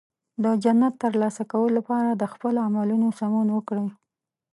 [0.43, 3.87] د جنت ترلاسه کولو لپاره د خپل عملونو سمون وکړئ.